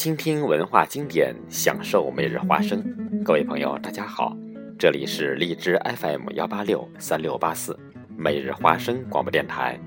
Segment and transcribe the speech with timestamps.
[0.00, 2.82] 倾听文化经典，享受每日花生。
[3.22, 4.34] 各位朋友，大家好，
[4.78, 7.78] 这里是荔枝 FM 幺八六三六八四
[8.16, 9.78] 每日花生广播电台，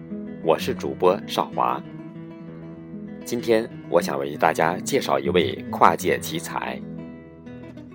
[0.43, 1.81] 我是主播少华。
[3.25, 6.79] 今天我想为大家介绍一位跨界奇才。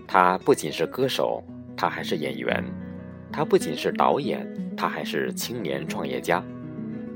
[0.04, 1.40] 他不仅是歌手，
[1.76, 2.60] 他还是演员；
[3.30, 4.44] 他不仅是导演，
[4.76, 6.42] 他还是青年创业家；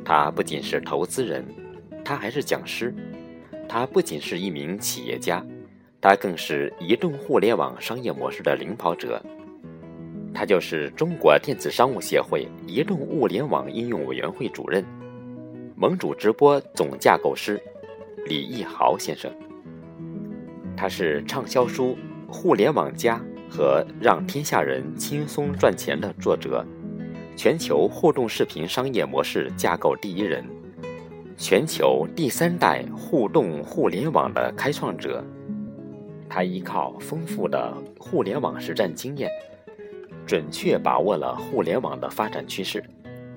[0.05, 1.45] 他不仅是投资人，
[2.05, 2.95] 他还是讲师。
[3.73, 5.43] 他不仅是一名企业家，
[5.99, 9.19] 他更是移动互联网商业模式的领跑者。
[10.35, 14.85] 他就是中国电子商务协会移动物联网应用委员会主任、
[15.75, 17.59] 盟主直播总架构师
[18.27, 19.33] 李义豪先生。
[20.77, 21.97] 他是畅销书
[22.31, 23.17] 《互联网加》
[23.51, 26.63] 和《让天下人轻松赚钱》的作者，
[27.39, 30.45] 全球互动视频商业模式架构第一人。
[31.43, 35.25] 全球第三代互动互联网的开创者，
[36.29, 39.29] 他依靠丰富的互联网实战经验，
[40.25, 42.81] 准确把握了互联网的发展趋势。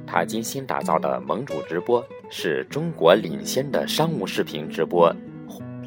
[0.05, 5.11] 他精心打造的盟主直播是中国领先的商务视频直播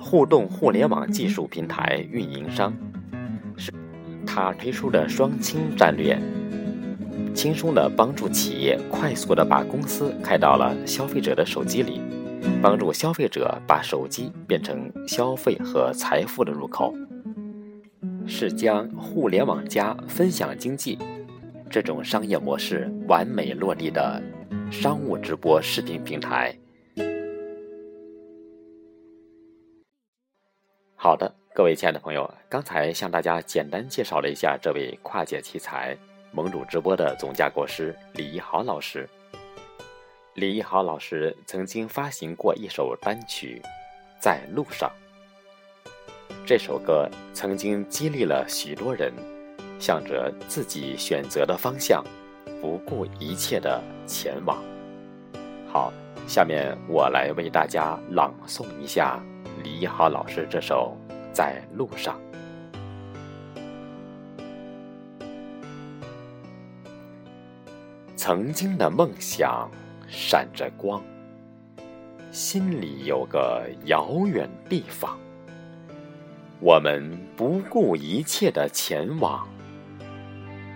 [0.00, 2.74] 互动互联网技术平台运营商，
[3.56, 3.72] 是
[4.27, 6.20] 他推出的双清战略。
[7.39, 12.00] 轻松地帮助企业快速地把公司开到了消费者的手机里，
[12.61, 16.92] 帮助消费者把手机变成消费和财富的入口，
[18.27, 20.98] 是将互联网加分享经济
[21.70, 24.20] 这种商业模式完美落地的
[24.69, 26.52] 商务直播视频平台。
[30.97, 35.97] 好的，各位亲爱的朋友，刚才向大家简单介绍了一下这位跨界奇才。
[36.30, 39.08] 盟主直播的总架构师李一豪老师，
[40.34, 43.60] 李一豪老师曾经发行过一首单曲
[44.20, 44.90] 《在路上》。
[46.46, 49.12] 这首歌曾经激励了许多人，
[49.80, 52.05] 向着自己选择的方向，
[52.61, 54.62] 不顾一切的前往。
[55.70, 55.92] 好，
[56.27, 59.22] 下面我来为大家朗诵一下
[59.62, 60.96] 李一豪老师这首
[61.33, 62.20] 《在路上》。
[68.28, 69.70] 曾经的梦想
[70.06, 71.02] 闪着光，
[72.30, 75.18] 心里有个遥远地方。
[76.61, 79.48] 我们不顾一切的前往，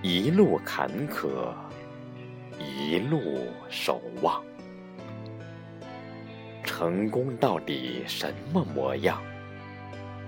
[0.00, 1.28] 一路坎坷，
[2.58, 3.20] 一路
[3.68, 4.42] 守望。
[6.64, 9.20] 成功到底什么模样？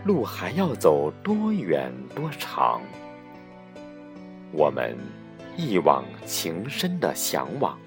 [0.04, 2.82] 路还要走多远多长？
[4.52, 4.94] 我们。
[5.56, 7.78] 一往情深的向往，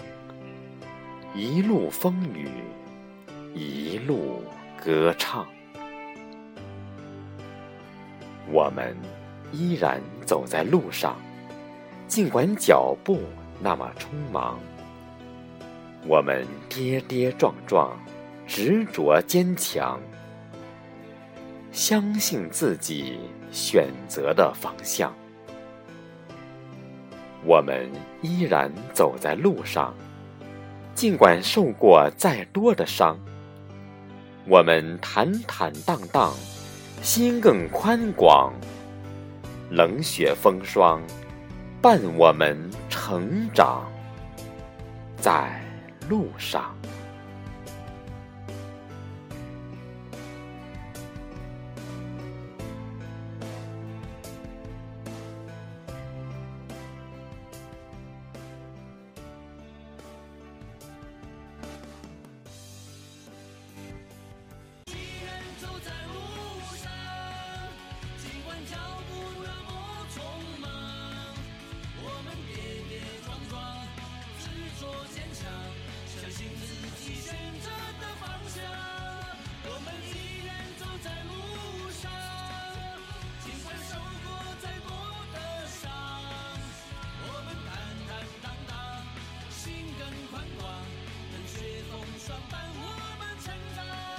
[1.36, 2.50] 一路风雨，
[3.54, 4.42] 一路
[4.82, 5.46] 歌唱。
[8.50, 8.96] 我们
[9.52, 11.18] 依然走在路上，
[12.08, 13.20] 尽管脚步
[13.62, 14.58] 那么匆忙。
[16.08, 18.00] 我们跌跌撞撞，
[18.48, 20.00] 执着坚强，
[21.74, 23.20] 相信自己
[23.52, 25.14] 选择的方向。
[27.44, 27.90] 我们
[28.22, 29.94] 依然走在路上，
[30.94, 33.18] 尽管受过再多的伤。
[34.46, 36.34] 我们坦坦荡荡，
[37.02, 38.54] 心更宽广。
[39.70, 41.02] 冷雪风霜，
[41.82, 42.58] 伴我们
[42.90, 43.86] 成长，
[45.18, 45.62] 在
[46.08, 46.74] 路上。
[90.38, 90.70] 繁华
[91.34, 92.86] 冷血风霜伴我
[93.18, 94.17] 们成长。